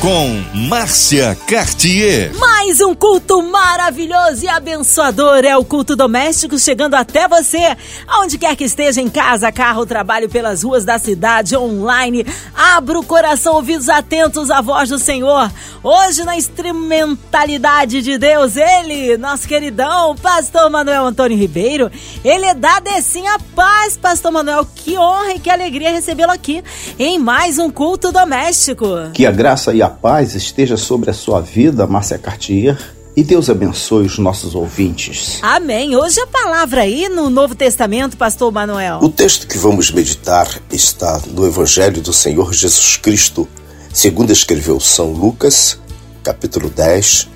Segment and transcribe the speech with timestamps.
[0.00, 2.32] com Márcia Cartier.
[2.38, 7.76] Mais um culto maravilhoso e abençoador é o culto doméstico chegando até você,
[8.06, 12.24] aonde quer que esteja em casa, carro, trabalho pelas ruas da cidade, online.
[12.54, 15.50] Abra o coração, ouvidos atentos à voz do Senhor.
[15.82, 21.90] Hoje na instrumentalidade de Deus, ele, nosso queridão, pastor Manuel Antônio Ribeiro,
[22.24, 24.64] ele é da Decinha Paz, pastor Manuel.
[24.76, 26.62] Que honra e que alegria recebê-lo aqui
[26.98, 28.86] em mais um culto doméstico.
[29.12, 32.76] Que a graça e a paz esteja sobre a sua vida, Márcia Cartier.
[33.16, 35.38] E Deus abençoe os nossos ouvintes.
[35.42, 35.96] Amém.
[35.96, 39.00] Hoje a palavra aí no Novo Testamento, pastor Manuel.
[39.02, 43.48] O texto que vamos meditar está no Evangelho do Senhor Jesus Cristo,
[43.92, 45.80] segundo escreveu São Lucas,
[46.22, 47.28] capítulo 10,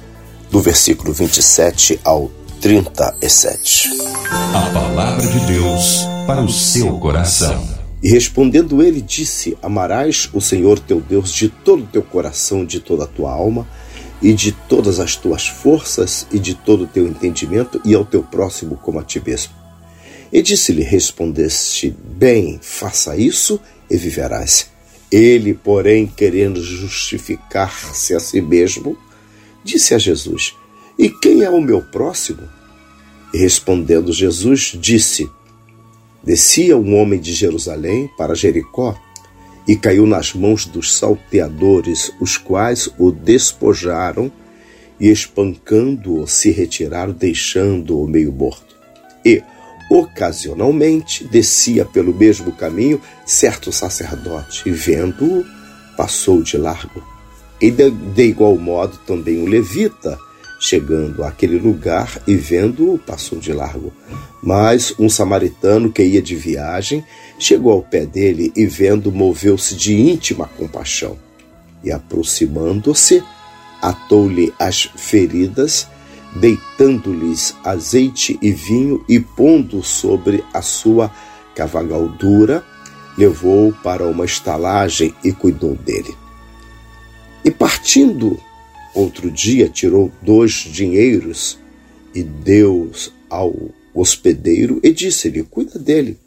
[0.52, 2.30] do versículo 27 ao
[2.60, 3.90] 37.
[4.54, 7.71] A palavra de Deus para o seu coração.
[8.02, 12.80] E respondendo ele, disse: Amarás o Senhor teu Deus de todo o teu coração, de
[12.80, 13.66] toda a tua alma,
[14.20, 18.22] e de todas as tuas forças, e de todo o teu entendimento, e ao teu
[18.22, 19.52] próximo como a ti mesmo.
[20.32, 24.70] E disse-lhe: Respondeste bem, faça isso e viverás.
[25.10, 28.98] Ele, porém, querendo justificar-se a si mesmo,
[29.62, 30.56] disse a Jesus:
[30.98, 32.48] E quem é o meu próximo?
[33.32, 35.30] E respondendo Jesus, disse:
[36.24, 38.96] Descia um homem de Jerusalém para Jericó
[39.66, 44.30] e caiu nas mãos dos salteadores, os quais o despojaram
[45.00, 48.76] e, espancando-o, se retiraram, deixando-o meio morto.
[49.24, 49.42] E,
[49.90, 55.44] ocasionalmente, descia pelo mesmo caminho certo sacerdote, e vendo-o,
[55.96, 57.02] passou de largo.
[57.60, 60.18] E, de, igual modo, também o levita,
[60.64, 63.92] Chegando àquele lugar e vendo-o, passou de largo.
[64.40, 67.04] Mas um samaritano que ia de viagem
[67.36, 71.18] chegou ao pé dele e, vendo, moveu-se de íntima compaixão.
[71.82, 73.24] E, aproximando-se,
[73.82, 75.88] atou-lhe as feridas,
[76.36, 81.10] deitando-lhes azeite e vinho e pondo sobre a sua
[81.56, 82.64] cavalgadura,
[83.18, 86.16] levou-o para uma estalagem e cuidou dele.
[87.44, 88.38] E partindo
[88.94, 91.58] Outro dia tirou dois dinheiros
[92.14, 92.90] e deu
[93.30, 93.54] ao
[93.94, 96.18] hospedeiro e disse-lhe: Cuida dele,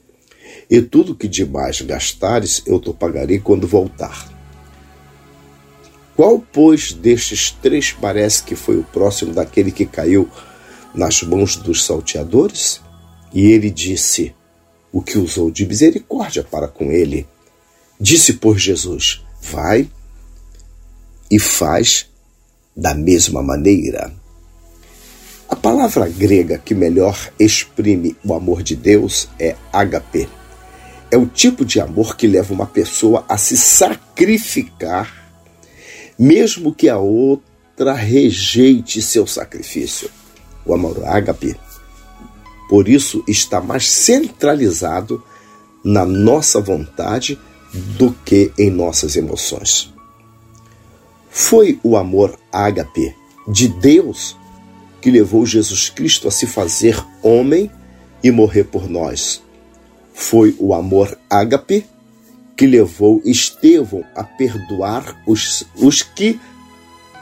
[0.70, 4.34] e tudo que demais gastares eu te pagarei quando voltar.
[6.16, 10.30] Qual, pois, destes três parece que foi o próximo daquele que caiu
[10.94, 12.82] nas mãos dos salteadores?
[13.34, 14.34] E ele disse:
[14.92, 17.28] O que usou de misericórdia para com ele.
[18.00, 19.90] Disse, por Jesus: Vai
[21.30, 22.08] e faz
[22.76, 24.12] da mesma maneira.
[25.48, 30.28] A palavra grega que melhor exprime o amor de Deus é agape.
[31.12, 35.32] É o tipo de amor que leva uma pessoa a se sacrificar,
[36.18, 40.10] mesmo que a outra rejeite seu sacrifício.
[40.66, 41.56] O amor ágape,
[42.68, 45.24] por isso, está mais centralizado
[45.84, 47.40] na nossa vontade
[47.98, 49.94] do que em nossas emoções.
[51.30, 53.16] Foi o amor ágape
[53.48, 54.38] de Deus
[55.02, 57.70] que levou Jesus Cristo a se fazer homem
[58.24, 59.44] e morrer por nós.
[60.14, 61.86] Foi o amor ágape
[62.56, 66.40] que levou Estevão a perdoar os, os que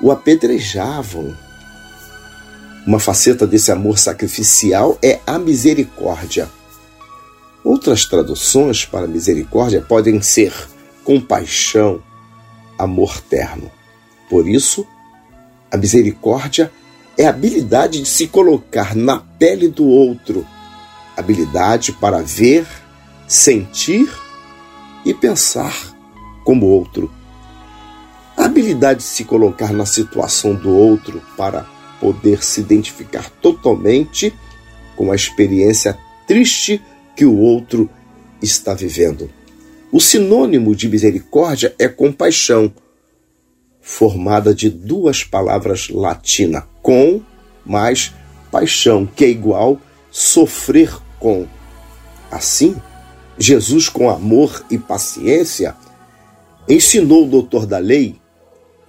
[0.01, 1.35] o apedrejavam.
[2.85, 6.49] Uma faceta desse amor sacrificial é a misericórdia.
[7.63, 10.53] Outras traduções para misericórdia podem ser
[11.03, 12.01] compaixão,
[12.77, 13.71] amor terno.
[14.29, 14.85] Por isso,
[15.73, 16.71] a misericórdia
[17.17, 20.45] é a habilidade de se colocar na pele do outro,
[21.17, 22.67] habilidade para ver,
[23.27, 24.07] sentir
[25.03, 25.73] e pensar
[26.45, 27.11] como outro.
[28.37, 31.65] A habilidade de se colocar na situação do outro para
[31.99, 34.31] poder se identificar totalmente
[34.95, 35.97] com a experiência
[36.27, 36.79] triste
[37.15, 37.89] que o outro
[38.39, 39.27] está vivendo.
[39.91, 42.71] O sinônimo de misericórdia é compaixão,
[43.83, 47.21] formada de duas palavras latinas, com
[47.65, 48.13] mais
[48.49, 51.45] paixão, que é igual sofrer com.
[52.31, 52.75] Assim,
[53.37, 55.75] Jesus, com amor e paciência,
[56.67, 58.15] ensinou o doutor da lei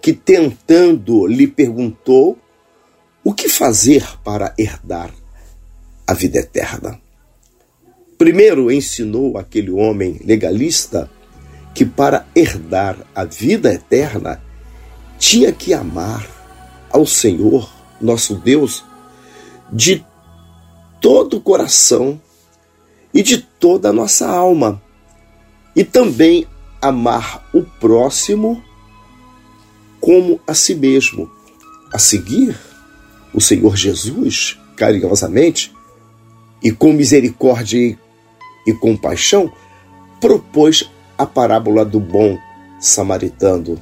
[0.00, 2.38] que, tentando, lhe perguntou
[3.24, 5.10] o que fazer para herdar
[6.06, 7.00] a vida eterna.
[8.16, 11.10] Primeiro ensinou aquele homem legalista
[11.74, 14.40] que para herdar a vida eterna
[15.18, 16.26] tinha que amar
[16.90, 17.68] ao Senhor,
[18.00, 18.84] nosso Deus,
[19.72, 20.04] de
[21.00, 22.20] todo o coração
[23.12, 24.82] e de toda a nossa alma.
[25.74, 26.46] E também
[26.80, 28.62] amar o próximo
[30.00, 31.30] como a si mesmo.
[31.92, 32.58] A seguir,
[33.32, 35.72] o Senhor Jesus, carinhosamente
[36.62, 37.98] e com misericórdia
[38.66, 39.52] e, compaixão,
[40.20, 42.38] propôs a parábola do bom
[42.80, 43.80] samaritano.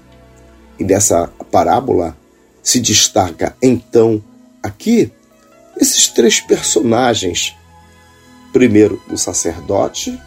[0.79, 2.17] E dessa parábola
[2.63, 4.23] se destaca então
[4.63, 5.11] aqui
[5.77, 7.55] esses três personagens.
[8.53, 10.19] Primeiro o sacerdote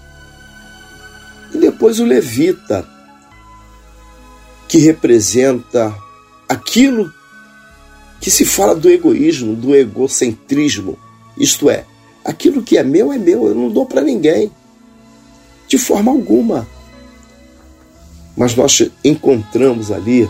[1.55, 2.85] e depois o levita,
[4.67, 5.95] que representa
[6.49, 7.13] aquilo
[8.19, 10.97] que se fala do egoísmo, do egocentrismo,
[11.37, 11.85] isto é,
[12.25, 14.51] aquilo que é meu é meu, eu não dou para ninguém,
[15.67, 16.67] de forma alguma.
[18.35, 20.29] Mas nós encontramos ali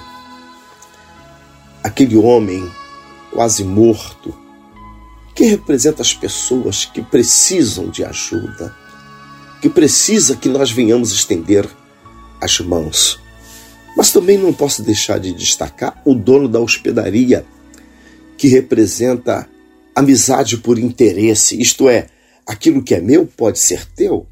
[1.84, 2.70] aquele homem
[3.32, 4.34] quase morto,
[5.36, 8.74] que representa as pessoas que precisam de ajuda,
[9.62, 11.68] que precisa que nós venhamos estender
[12.40, 13.20] as mãos.
[13.98, 17.46] Mas também não posso deixar de destacar o dono da hospedaria,
[18.38, 19.48] que representa
[19.96, 22.08] amizade por interesse, isto é,
[22.46, 24.28] aquilo que é meu pode ser teu,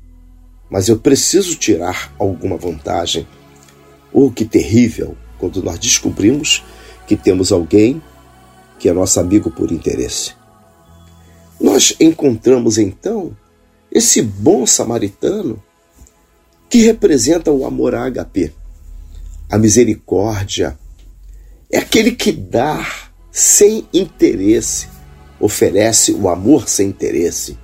[0.70, 3.28] mas eu preciso tirar alguma vantagem.
[4.13, 6.63] Oh, que terrível quando nós descobrimos
[7.07, 8.01] que temos alguém
[8.80, 10.33] que é nosso amigo por interesse.
[11.60, 13.36] Nós encontramos então
[13.92, 15.62] esse bom samaritano
[16.69, 18.51] que representa o amor HP.
[19.50, 20.77] A misericórdia
[21.71, 22.86] é aquele que dá
[23.31, 24.88] sem interesse,
[25.39, 27.57] oferece o amor sem interesse.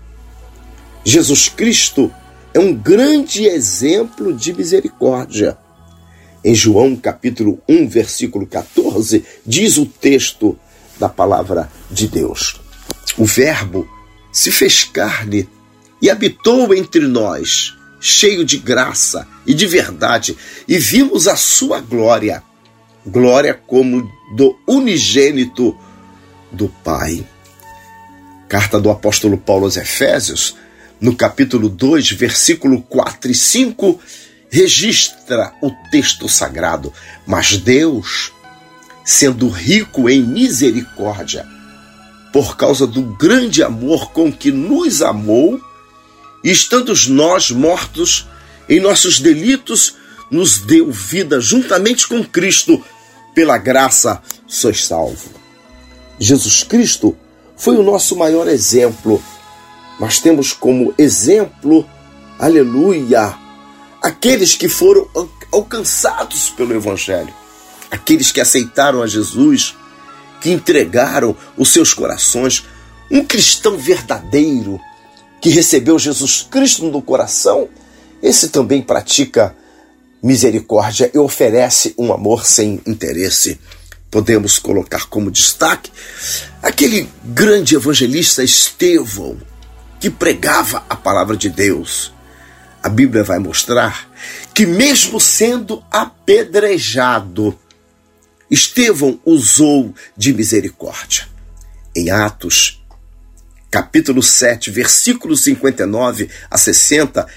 [1.03, 2.11] Jesus Cristo
[2.53, 5.57] é um grande exemplo de misericórdia.
[6.43, 10.57] Em João capítulo 1, versículo 14, diz o texto
[10.97, 12.61] da palavra de Deus:
[13.17, 13.87] O Verbo
[14.31, 15.47] se fez carne
[16.01, 22.41] e habitou entre nós, cheio de graça e de verdade, e vimos a sua glória,
[23.05, 25.77] glória como do unigênito
[26.51, 27.25] do Pai.
[28.47, 30.55] Carta do apóstolo Paulo aos Efésios,
[31.01, 33.99] no capítulo 2, versículo 4 e 5,
[34.49, 36.91] registra o texto sagrado,
[37.25, 38.31] mas Deus,
[39.03, 41.45] sendo rico em misericórdia,
[42.33, 45.59] por causa do grande amor com que nos amou,
[46.43, 48.27] e estando nós mortos
[48.67, 49.95] em nossos delitos,
[50.31, 52.83] nos deu vida juntamente com Cristo,
[53.33, 55.31] pela graça sois salvo.
[56.19, 57.15] Jesus Cristo
[57.55, 59.21] foi o nosso maior exemplo.
[59.99, 61.87] Nós temos como exemplo,
[62.37, 63.35] aleluia,
[64.01, 65.07] aqueles que foram
[65.51, 67.33] alcançados pelo Evangelho,
[67.91, 69.75] aqueles que aceitaram a Jesus,
[70.41, 72.65] que entregaram os seus corações.
[73.11, 74.79] Um cristão verdadeiro
[75.41, 77.67] que recebeu Jesus Cristo no coração,
[78.21, 79.55] esse também pratica
[80.21, 83.59] misericórdia e oferece um amor sem interesse.
[84.11, 85.91] Podemos colocar como destaque
[86.61, 89.37] aquele grande evangelista Estevão,
[89.99, 92.11] que pregava a palavra de Deus
[92.81, 94.09] a Bíblia vai mostrar
[94.53, 97.57] que, mesmo sendo apedrejado,
[98.49, 101.27] Estevão usou de misericórdia.
[101.95, 102.83] Em Atos,
[103.69, 107.27] capítulo 7, versículos 59 a 60,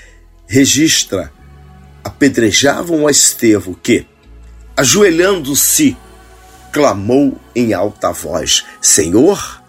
[0.46, 1.32] registra:
[2.02, 4.06] apedrejavam a Estevão que,
[4.76, 5.96] ajoelhando-se,
[6.72, 9.62] clamou em alta voz: Senhor,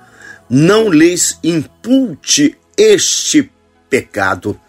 [0.49, 3.51] não lhes impute este
[3.89, 4.59] pecado.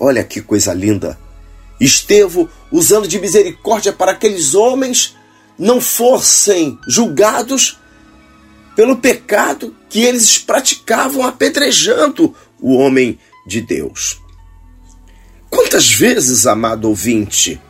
[0.00, 1.18] Olha que coisa linda.
[1.78, 5.14] Estevão usando de misericórdia para aqueles homens
[5.58, 7.78] não fossem julgados
[8.74, 14.18] pelo pecado que eles praticavam apedrejando o homem de Deus.
[15.50, 17.60] Quantas vezes, amado ouvinte,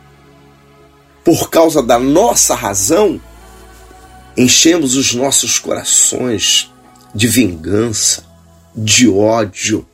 [1.23, 3.19] por causa da nossa razão,
[4.37, 6.71] enchemos os nossos corações
[7.13, 8.23] de vingança,
[8.73, 9.85] de ódio,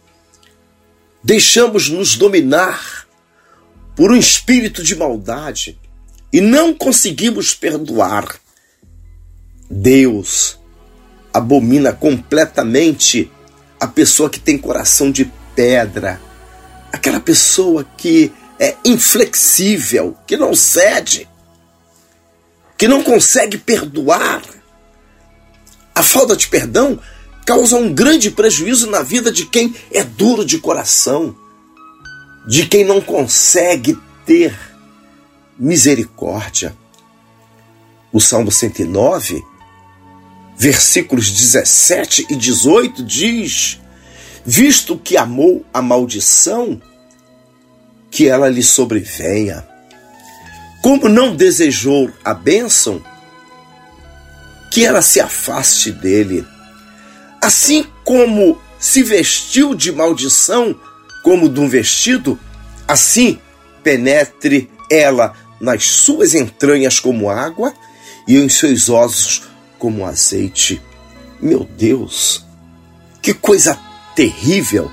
[1.28, 3.06] deixamos nos dominar
[3.98, 5.78] por um espírito de maldade
[6.32, 8.40] e não conseguimos perdoar.
[9.70, 10.58] Deus
[11.34, 13.30] abomina completamente
[13.78, 16.22] a pessoa que tem coração de pedra,
[16.94, 21.28] aquela pessoa que é inflexível, que não cede,
[22.78, 24.44] que não consegue perdoar.
[25.94, 26.98] A falta de perdão
[27.48, 31.34] causa um grande prejuízo na vida de quem é duro de coração,
[32.46, 34.54] de quem não consegue ter
[35.58, 36.76] misericórdia.
[38.12, 39.42] O Salmo 109
[40.58, 43.80] versículos 17 e 18 diz:
[44.46, 46.82] Visto que amou a maldição,
[48.12, 49.66] que ela lhe sobrevenha.
[50.82, 53.02] Como não desejou a bênção,
[54.70, 56.46] que ela se afaste dele.
[57.48, 60.76] Assim como se vestiu de maldição,
[61.24, 62.38] como de um vestido,
[62.86, 63.40] assim
[63.82, 67.74] penetre ela nas suas entranhas como água
[68.28, 69.44] e em seus ossos
[69.80, 70.82] como azeite.
[71.40, 72.46] Meu Deus,
[73.22, 73.80] que coisa
[74.14, 74.92] terrível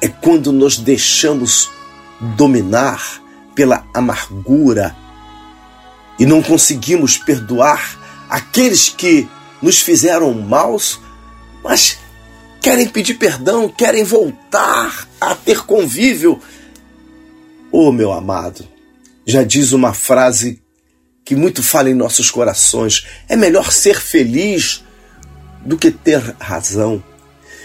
[0.00, 1.68] é quando nos deixamos
[2.36, 3.20] dominar
[3.56, 4.94] pela amargura
[6.16, 7.98] e não conseguimos perdoar
[8.30, 9.28] aqueles que
[9.60, 11.00] nos fizeram maus,
[11.62, 11.98] mas
[12.60, 16.40] querem pedir perdão, querem voltar a ter convívio.
[17.70, 18.66] Oh, meu amado,
[19.26, 20.62] já diz uma frase
[21.24, 24.84] que muito fala em nossos corações: é melhor ser feliz
[25.64, 27.02] do que ter razão.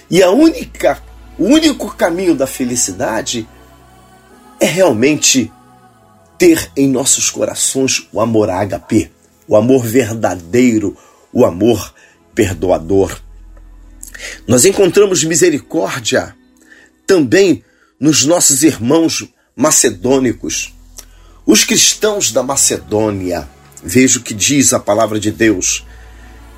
[0.09, 1.01] E a única,
[1.37, 3.47] o único caminho da felicidade
[4.59, 5.51] é realmente
[6.37, 9.11] ter em nossos corações o amor ágape,
[9.47, 10.95] o amor verdadeiro,
[11.33, 11.93] o amor
[12.33, 13.19] perdoador.
[14.47, 16.35] Nós encontramos misericórdia
[17.05, 17.63] também
[17.99, 20.73] nos nossos irmãos macedônicos.
[21.45, 23.47] Os cristãos da Macedônia,
[23.83, 25.85] veja o que diz a palavra de Deus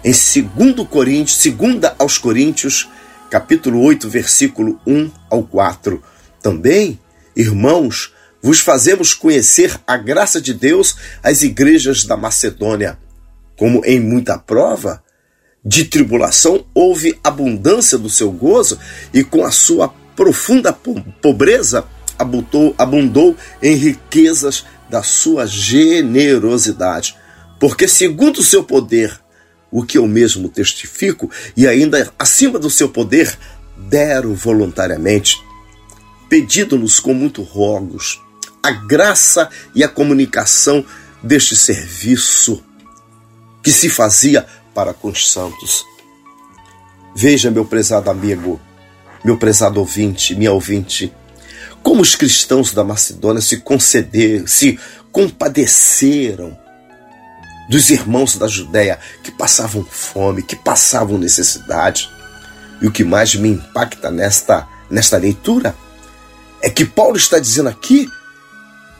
[0.03, 2.89] em 2 Coríntios, 2 aos Coríntios,
[3.29, 6.01] capítulo 8, versículo 1 ao 4.
[6.41, 6.99] Também,
[7.35, 12.97] irmãos, vos fazemos conhecer a graça de Deus às igrejas da Macedônia.
[13.57, 15.03] Como em muita prova
[15.69, 18.79] de tribulação houve abundância do seu gozo,
[19.13, 21.85] e com a sua profunda pobreza
[22.17, 27.15] abundou, abundou em riquezas da sua generosidade.
[27.59, 29.21] Porque, segundo o seu poder,
[29.69, 33.37] o que eu mesmo testifico, e ainda acima do seu poder,
[33.77, 35.35] deram voluntariamente,
[36.27, 38.19] pedindo-nos com muito rogos,
[38.63, 40.83] a graça e a comunicação
[41.21, 42.63] deste serviço
[43.61, 45.85] que se fazia para com os santos.
[47.15, 48.59] Veja, meu prezado amigo,
[49.23, 51.13] meu prezado ouvinte, minha ouvinte,
[51.81, 54.79] como os cristãos da Macedônia se concederam, se
[55.11, 56.57] compadeceram
[57.69, 62.09] dos irmãos da Judéia que passavam fome, que passavam necessidade.
[62.81, 65.75] E o que mais me impacta nesta, nesta leitura
[66.61, 68.09] é que Paulo está dizendo aqui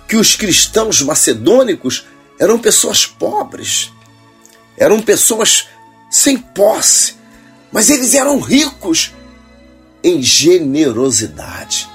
[0.08, 2.06] que os cristãos macedônicos
[2.40, 3.92] eram pessoas pobres,
[4.80, 5.68] eram pessoas
[6.10, 7.16] sem posse,
[7.72, 9.14] mas eles eram ricos
[10.04, 11.88] em generosidade.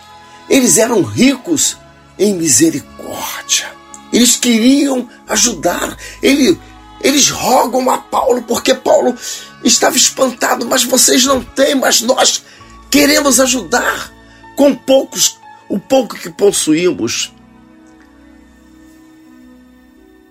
[0.49, 1.79] Eles eram ricos
[2.19, 3.73] em misericórdia.
[4.13, 5.97] Eles queriam ajudar.
[6.23, 6.61] Ele,
[7.01, 9.17] eles rogam a Paulo porque Paulo
[9.65, 12.45] estava espantado, mas vocês não têm, mas nós
[12.91, 14.13] queremos ajudar
[14.55, 15.39] com poucos,
[15.69, 17.33] o pouco que possuímos.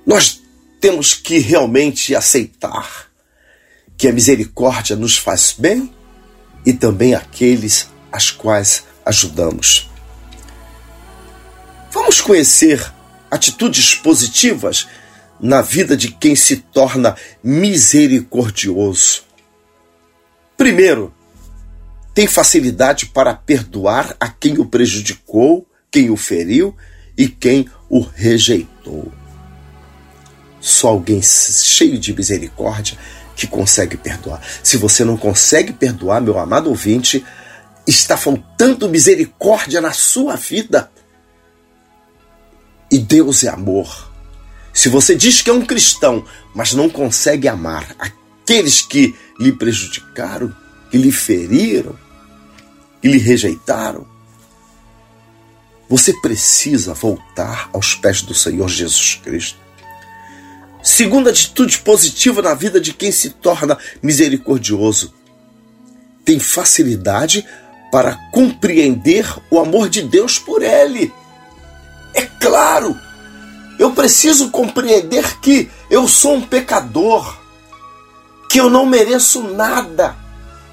[0.06, 0.43] Nós
[0.84, 3.08] temos que realmente aceitar
[3.98, 5.90] que a misericórdia nos faz bem
[6.66, 9.90] e também aqueles às quais ajudamos.
[11.90, 12.86] Vamos conhecer
[13.32, 14.86] atitudes positivas
[15.40, 19.24] na vida de quem se torna misericordioso.
[20.58, 21.14] Primeiro,
[22.14, 26.76] tem facilidade para perdoar a quem o prejudicou, quem o feriu
[27.18, 29.23] e quem o rejeitou.
[30.64, 32.98] Só alguém cheio de misericórdia
[33.36, 34.42] que consegue perdoar.
[34.64, 37.22] Se você não consegue perdoar, meu amado ouvinte,
[37.86, 40.90] está faltando misericórdia na sua vida.
[42.90, 44.10] E Deus é amor.
[44.72, 46.24] Se você diz que é um cristão,
[46.56, 50.56] mas não consegue amar aqueles que lhe prejudicaram,
[50.90, 51.94] que lhe feriram,
[53.02, 54.08] que lhe rejeitaram,
[55.90, 59.60] você precisa voltar aos pés do Senhor Jesus Cristo.
[60.96, 65.12] Segunda atitude positiva na vida de quem se torna misericordioso.
[66.24, 67.44] Tem facilidade
[67.92, 71.12] para compreender o amor de Deus por ele.
[72.14, 72.96] É claro,
[73.80, 77.40] eu preciso compreender que eu sou um pecador,
[78.48, 80.16] que eu não mereço nada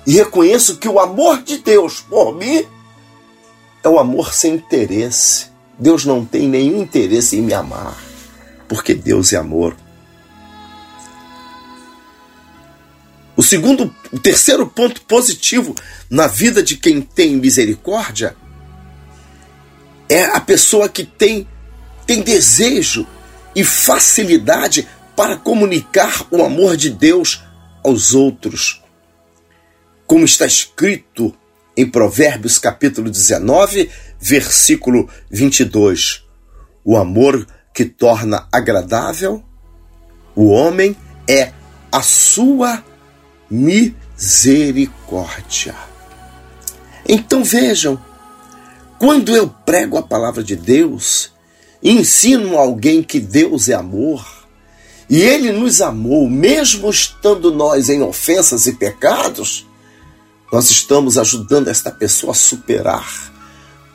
[0.07, 2.67] e reconheço que o amor de Deus por mim
[3.83, 5.47] é o amor sem interesse.
[5.79, 7.97] Deus não tem nenhum interesse em me amar,
[8.69, 9.75] porque Deus é amor.
[13.40, 15.75] O segundo, o terceiro ponto positivo
[16.11, 18.37] na vida de quem tem misericórdia
[20.11, 21.49] é a pessoa que tem,
[22.06, 23.06] tem desejo
[23.56, 27.42] e facilidade para comunicar o amor de Deus
[27.82, 28.82] aos outros.
[30.06, 31.35] Como está escrito
[31.75, 33.88] em Provérbios capítulo 19,
[34.20, 36.26] versículo 22.
[36.85, 39.42] O amor que torna agradável
[40.37, 40.94] o homem
[41.26, 41.54] é
[41.90, 42.85] a sua
[43.50, 45.75] misericórdia.
[47.09, 48.00] Então vejam,
[48.99, 51.33] quando eu prego a palavra de Deus,
[51.83, 54.25] ensino alguém que Deus é amor,
[55.09, 59.66] e ele nos amou, mesmo estando nós em ofensas e pecados,
[60.52, 63.30] nós estamos ajudando esta pessoa a superar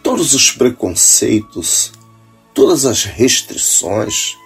[0.01, 1.91] todos os preconceitos,
[2.53, 4.37] todas as restrições,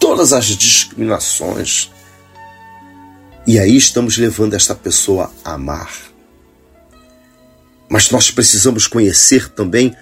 [0.00, 1.90] todas as discriminações.
[3.46, 5.92] E aí estamos levando esta pessoa a amar.
[7.88, 9.94] Mas nós precisamos conhecer também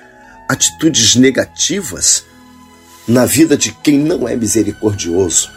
[0.48, 2.24] atitudes negativas
[3.06, 5.50] na vida de quem não é misericordioso.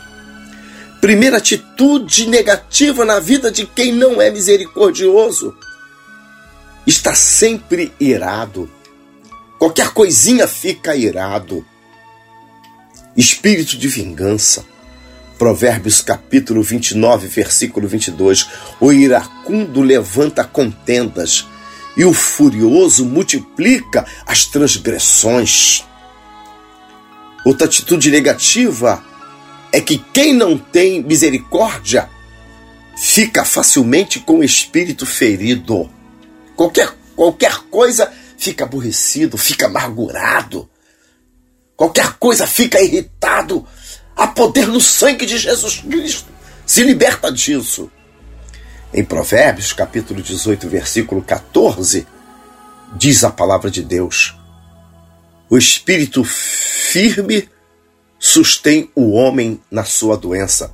[1.00, 5.56] Primeira atitude negativa na vida de quem não é misericordioso
[6.88, 8.70] está sempre irado.
[9.60, 11.66] Qualquer coisinha fica irado.
[13.16, 14.66] Espírito de vingança.
[15.38, 18.48] Provérbios capítulo 29, versículo 22.
[18.80, 21.46] O iracundo levanta contendas
[21.98, 25.84] e o furioso multiplica as transgressões.
[27.46, 29.04] Outra atitude negativa
[29.72, 32.10] é que quem não tem misericórdia
[32.98, 35.90] fica facilmente com o espírito ferido.
[36.56, 40.70] Qualquer, qualquer coisa fica aborrecido, fica amargurado.
[41.76, 43.68] Qualquer coisa fica irritado.
[44.16, 46.32] Há poder no sangue de Jesus Cristo.
[46.66, 47.92] Se liberta disso.
[48.94, 52.08] Em Provérbios, capítulo 18, versículo 14,
[52.96, 54.36] diz a palavra de Deus:
[55.50, 57.50] O espírito firme
[58.18, 60.74] sustém o homem na sua doença,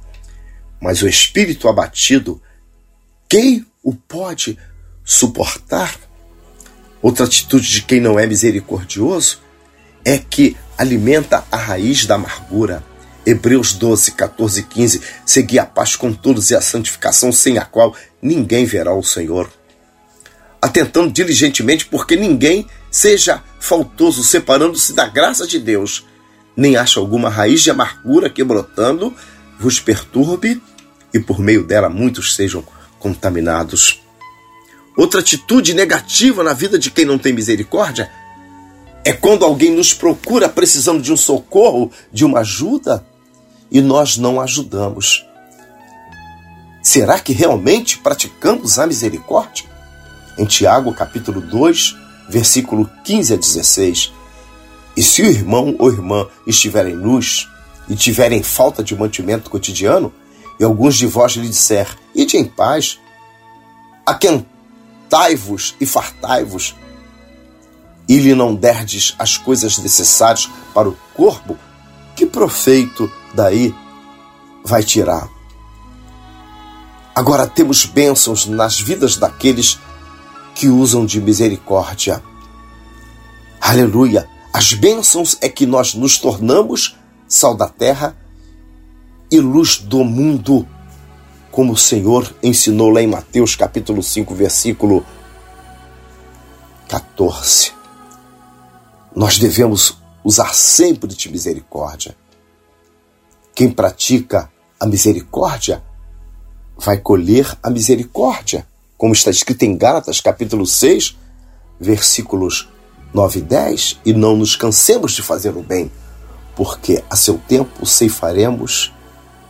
[0.79, 2.41] mas o espírito abatido,
[3.27, 4.57] quem o pode
[5.03, 5.95] suportar?
[7.01, 9.39] Outra atitude de quem não é misericordioso
[10.05, 12.83] é que alimenta a raiz da amargura.
[13.25, 15.01] Hebreus 12, 14 e 15.
[15.25, 19.51] Segui a paz com todos e a santificação, sem a qual ninguém verá o Senhor.
[20.61, 26.05] Atentando diligentemente, porque ninguém seja faltoso, separando-se da graça de Deus,
[26.55, 29.13] nem acha alguma raiz de amargura que brotando
[29.59, 30.61] vos perturbe
[31.13, 32.63] e por meio dela muitos sejam
[32.99, 34.01] contaminados.
[34.97, 38.11] Outra atitude negativa na vida de quem não tem misericórdia
[39.03, 43.05] é quando alguém nos procura precisando de um socorro, de uma ajuda,
[43.71, 45.25] e nós não ajudamos.
[46.83, 49.65] Será que realmente praticamos a misericórdia?
[50.37, 51.95] Em Tiago, capítulo 2,
[52.27, 54.13] versículo 15 a 16,
[54.95, 57.49] e se o irmão ou irmã estiverem nus
[57.87, 60.13] e tiverem falta de mantimento cotidiano,
[60.59, 62.99] e alguns de vós lhe disser, ide em paz,
[64.05, 66.75] aquentai-vos e fartai-vos,
[68.07, 71.57] e lhe não derdes as coisas necessárias para o corpo,
[72.15, 73.73] que proveito daí
[74.63, 75.29] vai tirar?
[77.13, 79.79] Agora temos bênçãos nas vidas daqueles
[80.55, 82.21] que usam de misericórdia.
[83.59, 84.27] Aleluia!
[84.53, 86.97] As bênçãos é que nós nos tornamos
[87.27, 88.15] sal da terra
[89.31, 90.67] e luz do mundo,
[91.51, 95.05] como o Senhor ensinou lá em Mateus capítulo 5, versículo
[96.89, 97.71] 14.
[99.15, 102.15] Nós devemos usar sempre de misericórdia.
[103.53, 105.83] Quem pratica a misericórdia
[106.77, 111.17] vai colher a misericórdia, como está escrito em Gálatas capítulo 6,
[111.79, 112.69] versículos
[113.13, 115.91] 9 e 10, e não nos cansemos de fazer o bem,
[116.55, 118.93] porque a seu tempo ceifaremos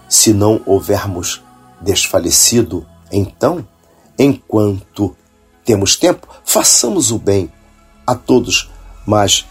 [0.09, 1.41] se não houvermos
[1.79, 2.85] desfalecido.
[3.11, 3.65] Então,
[4.17, 5.15] enquanto
[5.63, 7.51] temos tempo, façamos o bem
[8.05, 8.69] a todos,
[9.05, 9.45] mas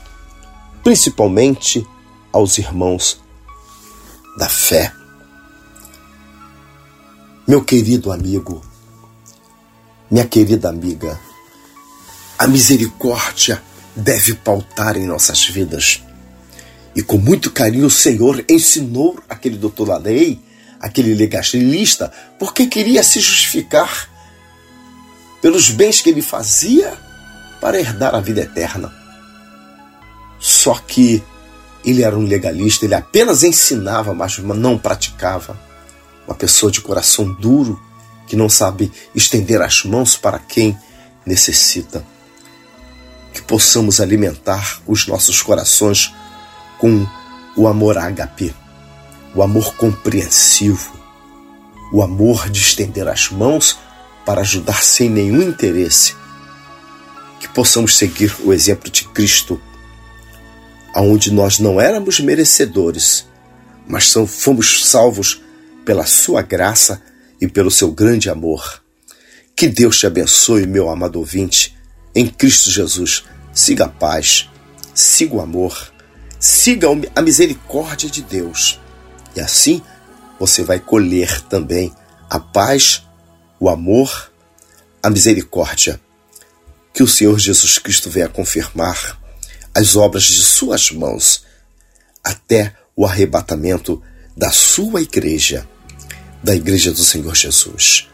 [0.83, 1.87] principalmente
[2.33, 3.21] aos irmãos
[4.37, 4.93] da fé.
[7.47, 8.63] Meu querido amigo,
[10.11, 11.19] minha querida amiga,
[12.39, 13.63] a misericórdia
[13.95, 16.03] deve pautar em nossas vidas.
[16.95, 20.41] E com muito carinho o Senhor ensinou aquele doutor da lei,
[20.81, 24.09] aquele legalista, porque queria se justificar
[25.43, 26.97] pelos bens que ele fazia
[27.61, 29.00] para herdar a vida eterna.
[30.41, 31.23] Só que
[31.85, 35.57] ele era um legalista, ele apenas ensinava, mas não praticava.
[36.27, 37.81] Uma pessoa de coração duro
[38.27, 40.77] que não sabe estender as mãos para quem
[41.25, 42.05] necessita
[43.33, 46.13] que possamos alimentar os nossos corações
[46.79, 47.07] com
[47.57, 48.55] o amor ágape,
[49.35, 50.93] o amor compreensivo,
[51.93, 53.79] o amor de estender as mãos
[54.25, 56.15] para ajudar sem nenhum interesse.
[57.39, 59.61] Que possamos seguir o exemplo de Cristo,
[60.95, 63.27] aonde nós não éramos merecedores,
[63.87, 65.43] mas fomos salvos
[65.85, 67.03] pela sua graça
[67.41, 68.83] e pelo seu grande amor.
[69.57, 71.77] Que Deus te abençoe, meu amado ouvinte,
[72.15, 73.25] em Cristo Jesus.
[73.53, 74.49] Siga a paz,
[74.95, 75.93] siga o amor,
[76.39, 78.81] siga a misericórdia de Deus.
[79.35, 79.83] E assim
[80.39, 81.93] você vai colher também
[82.29, 83.07] a paz,
[83.59, 84.33] o amor,
[85.03, 86.01] a misericórdia.
[86.95, 89.20] Que o Senhor Jesus Cristo venha confirmar
[89.75, 91.45] as obras de suas mãos
[92.23, 94.03] até o arrebatamento
[94.37, 95.67] da sua igreja,
[96.43, 98.09] da igreja do Senhor Jesus.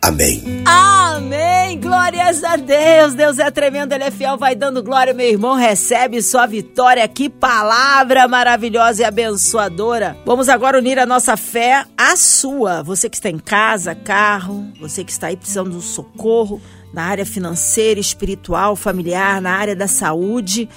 [0.00, 0.62] Amém.
[0.64, 1.80] Amém.
[1.80, 3.14] Glórias a Deus.
[3.14, 4.38] Deus é tremendo, Ele é fiel.
[4.38, 5.56] Vai dando glória, meu irmão.
[5.56, 7.06] Recebe sua vitória.
[7.08, 10.16] Que palavra maravilhosa e abençoadora.
[10.24, 12.82] Vamos agora unir a nossa fé à sua.
[12.82, 17.02] Você que está em casa, carro, você que está aí precisando de um socorro na
[17.02, 20.68] área financeira, espiritual, familiar, na área da saúde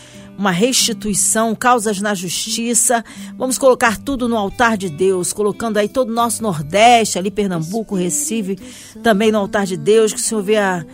[0.42, 3.06] uma restituição, causas na justiça.
[3.38, 7.96] Vamos colocar tudo no altar de Deus, colocando aí todo o nosso Nordeste, ali Pernambuco,
[7.96, 8.56] Recife,
[9.04, 10.88] também no altar de Deus, que o Senhor venha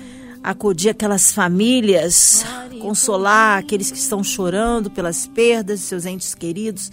[0.44, 2.46] acudir aquelas famílias,
[2.82, 6.92] consolar aqueles que estão chorando pelas perdas de seus entes queridos.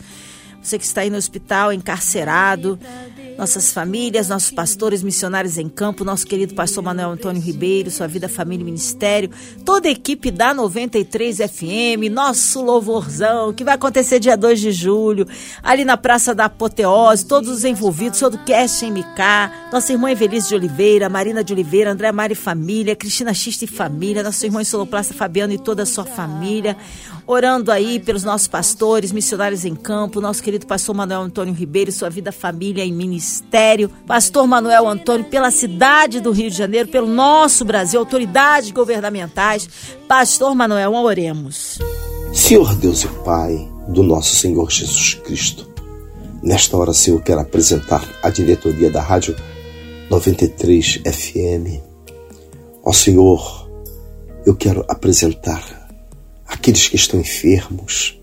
[0.63, 2.79] Você que está aí no hospital, encarcerado,
[3.37, 8.29] nossas famílias, nossos pastores, missionários em campo, nosso querido pastor Manuel Antônio Ribeiro, sua vida,
[8.29, 9.31] família e ministério,
[9.65, 15.27] toda a equipe da 93 FM, nosso louvorzão, que vai acontecer dia 2 de julho,
[15.63, 20.49] ali na Praça da Apoteose, todos os envolvidos, todo o cast MK, nossa irmã Evelise
[20.49, 25.13] de Oliveira, Marina de Oliveira, André Mari Família, Cristina Xista e Família, nosso irmão Soloplasta
[25.15, 26.77] Fabiano e toda a sua família,
[27.27, 32.11] orando aí pelos nossos pastores, missionários em campo, nosso querido pastor Manuel Antônio Ribeiro, sua
[32.11, 37.65] vida, família e ministério, pastor Manuel Antônio, pela cidade do Rio de Janeiro, pelo nosso
[37.65, 39.69] Brasil, autoridades governamentais,
[40.07, 41.79] pastor Manuel, oremos.
[42.33, 45.69] Senhor Deus e Pai do nosso Senhor Jesus Cristo,
[46.43, 49.37] nesta hora, Senhor, quero apresentar a diretoria da Rádio
[50.11, 51.81] 93 FM.
[52.83, 53.69] Ó Senhor,
[54.45, 55.84] eu quero apresentar
[56.55, 58.19] aqueles que estão enfermos.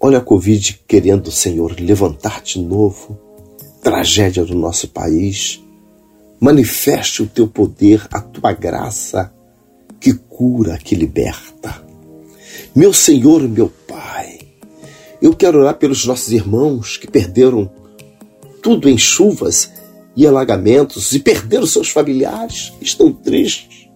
[0.00, 3.18] Olha a Covid querendo, Senhor, levantar de novo.
[3.82, 5.62] Tragédia do nosso país.
[6.40, 9.32] Manifeste o teu poder, a tua graça,
[10.00, 11.82] que cura, que liberta.
[12.74, 14.38] Meu Senhor, meu Pai,
[15.20, 17.70] eu quero orar pelos nossos irmãos que perderam
[18.62, 19.70] tudo em chuvas
[20.16, 23.88] e alagamentos e perderam seus familiares, estão tristes.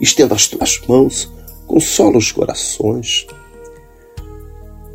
[0.00, 1.33] Estenda as tuas mãos
[1.66, 3.26] consola os corações,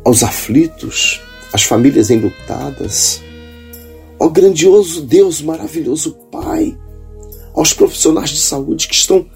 [0.04, 1.20] aos aflitos,
[1.52, 3.20] às famílias enlutadas,
[4.18, 6.78] ao grandioso Deus, maravilhoso Pai,
[7.54, 9.26] aos profissionais de saúde que estão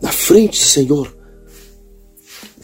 [0.00, 1.14] na frente, Senhor,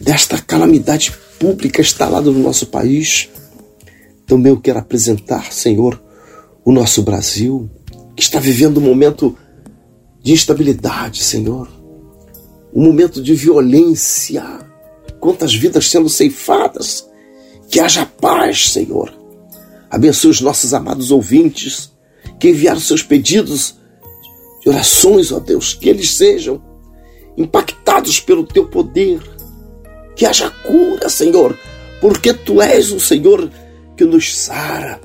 [0.00, 3.28] desta calamidade pública instalada no nosso país.
[4.26, 6.02] Também eu quero apresentar, Senhor,
[6.64, 7.70] o nosso Brasil,
[8.16, 9.36] que está vivendo um momento
[10.22, 11.75] de instabilidade, Senhor
[12.76, 14.44] um momento de violência,
[15.18, 17.08] quantas vidas sendo ceifadas.
[17.70, 19.10] Que haja paz, Senhor.
[19.90, 21.90] Abençoe os nossos amados ouvintes
[22.38, 23.76] que enviaram seus pedidos
[24.60, 26.62] de orações, ó Deus, que eles sejam
[27.34, 29.22] impactados pelo teu poder.
[30.14, 31.58] Que haja cura, Senhor,
[31.98, 33.50] porque tu és o Senhor
[33.96, 35.00] que nos sara.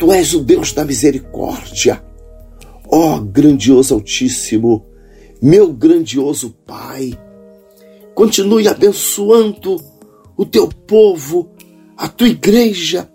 [0.00, 2.02] Tu és o Deus da misericórdia.
[2.90, 4.84] Ó grandioso Altíssimo,
[5.40, 7.18] meu grandioso Pai,
[8.14, 9.82] continue abençoando
[10.36, 11.50] o teu povo,
[11.96, 13.10] a tua igreja,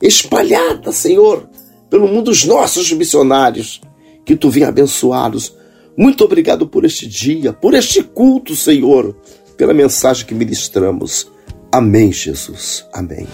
[0.00, 1.48] espalhada, Senhor,
[1.90, 3.80] pelo mundo, os nossos missionários,
[4.24, 5.56] que tu venha abençoá-los.
[5.96, 9.16] Muito obrigado por este dia, por este culto, Senhor,
[9.56, 11.28] pela mensagem que ministramos.
[11.72, 12.86] Amém, Jesus.
[12.92, 13.26] Amém.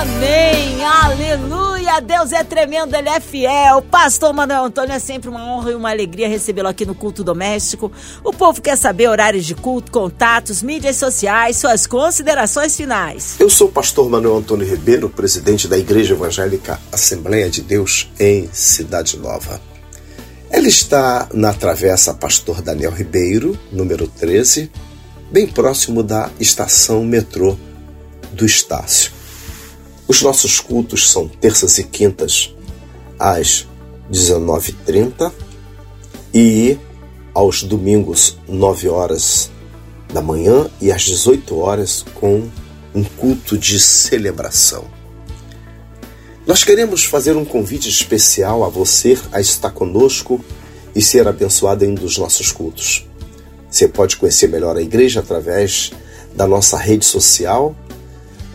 [0.00, 0.84] Amém.
[0.84, 2.00] Aleluia.
[2.00, 3.82] Deus é tremendo, Ele é fiel.
[3.82, 7.90] Pastor Manuel Antônio, é sempre uma honra e uma alegria recebê-lo aqui no Culto Doméstico.
[8.22, 13.34] O povo quer saber horários de culto, contatos, mídias sociais, suas considerações finais.
[13.40, 18.48] Eu sou o pastor Manuel Antônio Ribeiro, presidente da Igreja Evangélica Assembleia de Deus em
[18.52, 19.60] Cidade Nova.
[20.48, 24.70] Ela está na Travessa Pastor Daniel Ribeiro, número 13,
[25.28, 27.58] bem próximo da estação metrô
[28.32, 29.17] do Estácio.
[30.08, 32.54] Os nossos cultos são terças e quintas
[33.18, 33.66] às
[34.10, 35.30] 19h30
[36.32, 36.78] e
[37.34, 39.50] aos domingos 9 horas
[40.10, 42.48] da manhã e às 18 horas com
[42.94, 44.86] um culto de celebração.
[46.46, 50.42] Nós queremos fazer um convite especial a você a estar conosco
[50.94, 53.06] e ser abençoado em um dos nossos cultos.
[53.70, 55.92] Você pode conhecer melhor a igreja através
[56.34, 57.76] da nossa rede social,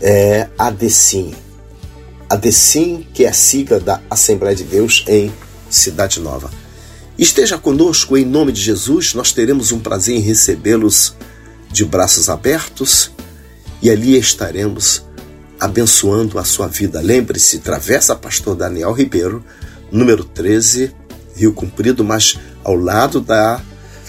[0.02, 1.43] é ADCIM.
[2.34, 5.32] ADCIM, que é a sigla da Assembleia de Deus em
[5.70, 6.50] Cidade Nova.
[7.16, 11.16] Esteja conosco em nome de Jesus, nós teremos um prazer em recebê-los
[11.72, 13.12] de braços abertos
[13.84, 15.06] e ali estaremos
[15.60, 17.02] abençoando a sua vida.
[17.02, 19.46] Lembre-se, Travessa Pastor Daniel Ribeiro,
[19.92, 20.92] número 13,
[21.36, 23.62] Rio Comprido, mas ao lado da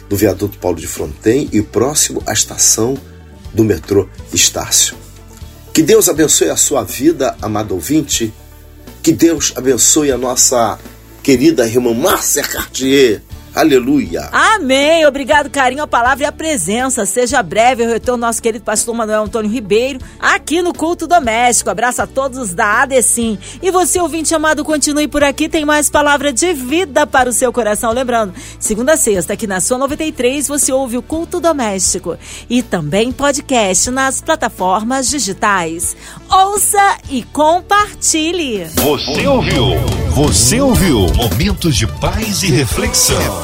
[0.09, 2.97] do viaduto Paulo de Fronten e próximo à estação
[3.53, 5.04] do metrô Estácio.
[5.75, 8.33] Que Deus abençoe a sua vida, amado ouvinte.
[9.03, 10.79] Que Deus abençoe a nossa
[11.21, 13.21] querida irmã Márcia Cartier.
[13.55, 14.29] Aleluia.
[14.33, 15.07] Amém.
[15.07, 17.07] Obrigado, carinho, a palavra e a presença.
[17.07, 21.71] Seja breve o retorno nosso querido pastor Manuel Antônio Ribeiro aqui no Culto Doméstico.
[21.71, 23.39] Abraço a todos da ADECIM.
[23.63, 25.49] E você, ouvinte amado, continue por aqui.
[25.49, 27.93] Tem mais palavra de vida para o seu coração.
[27.93, 32.19] Lembrando, segunda a sexta, aqui na sua 93, você ouve o Culto Doméstico.
[32.51, 35.97] E também podcast nas plataformas digitais.
[36.29, 38.65] Ouça e compartilhe.
[38.75, 39.65] Você ouviu?
[40.11, 41.07] Você ouviu?
[41.15, 43.44] Momentos de paz e reflexão.